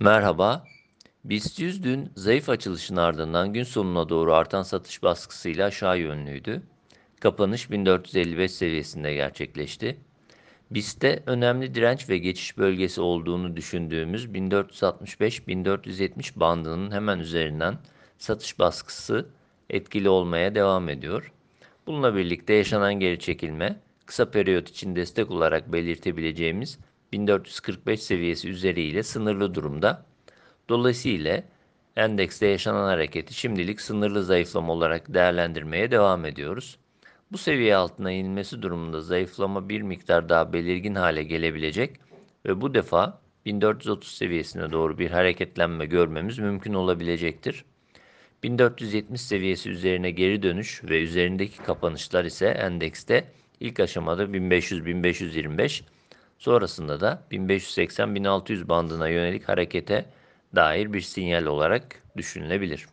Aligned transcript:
Merhaba. 0.00 0.64
BIST 1.24 1.60
100 1.60 1.82
dün 1.82 2.12
zayıf 2.16 2.48
açılışın 2.48 2.96
ardından 2.96 3.52
gün 3.52 3.62
sonuna 3.62 4.08
doğru 4.08 4.34
artan 4.34 4.62
satış 4.62 5.02
baskısıyla 5.02 5.66
aşağı 5.66 5.98
yönlüydü. 5.98 6.62
Kapanış 7.20 7.70
1455 7.70 8.52
seviyesinde 8.52 9.14
gerçekleşti. 9.14 9.96
BIST'te 10.70 11.22
önemli 11.26 11.74
direnç 11.74 12.08
ve 12.08 12.18
geçiş 12.18 12.58
bölgesi 12.58 13.00
olduğunu 13.00 13.56
düşündüğümüz 13.56 14.26
1465-1470 14.26 16.40
bandının 16.40 16.90
hemen 16.90 17.18
üzerinden 17.18 17.78
satış 18.18 18.58
baskısı 18.58 19.26
etkili 19.70 20.08
olmaya 20.08 20.54
devam 20.54 20.88
ediyor. 20.88 21.32
Bununla 21.86 22.16
birlikte 22.16 22.54
yaşanan 22.54 22.94
geri 22.94 23.18
çekilme 23.18 23.80
kısa 24.06 24.30
periyot 24.30 24.68
için 24.68 24.96
destek 24.96 25.30
olarak 25.30 25.72
belirtebileceğimiz 25.72 26.78
1445 27.12 28.02
seviyesi 28.02 28.48
üzeriyle 28.48 29.02
sınırlı 29.02 29.54
durumda. 29.54 30.06
Dolayısıyla 30.68 31.42
endekste 31.96 32.46
yaşanan 32.46 32.84
hareketi 32.84 33.34
şimdilik 33.34 33.80
sınırlı 33.80 34.24
zayıflama 34.24 34.72
olarak 34.72 35.14
değerlendirmeye 35.14 35.90
devam 35.90 36.24
ediyoruz. 36.24 36.78
Bu 37.32 37.38
seviye 37.38 37.76
altına 37.76 38.12
inilmesi 38.12 38.62
durumunda 38.62 39.00
zayıflama 39.00 39.68
bir 39.68 39.82
miktar 39.82 40.28
daha 40.28 40.52
belirgin 40.52 40.94
hale 40.94 41.22
gelebilecek 41.22 42.00
ve 42.46 42.60
bu 42.60 42.74
defa 42.74 43.20
1430 43.46 44.12
seviyesine 44.12 44.72
doğru 44.72 44.98
bir 44.98 45.10
hareketlenme 45.10 45.86
görmemiz 45.86 46.38
mümkün 46.38 46.74
olabilecektir. 46.74 47.64
1470 48.42 49.20
seviyesi 49.20 49.70
üzerine 49.70 50.10
geri 50.10 50.42
dönüş 50.42 50.84
ve 50.84 51.02
üzerindeki 51.02 51.58
kapanışlar 51.58 52.24
ise 52.24 52.46
endekste 52.46 53.24
ilk 53.60 53.80
aşamada 53.80 54.24
1500-1525 54.24 55.82
sonrasında 56.38 57.00
da 57.00 57.22
1580-1600 57.30 58.68
bandına 58.68 59.08
yönelik 59.08 59.48
harekete 59.48 60.06
dair 60.54 60.92
bir 60.92 61.00
sinyal 61.00 61.46
olarak 61.46 62.02
düşünülebilir. 62.16 62.86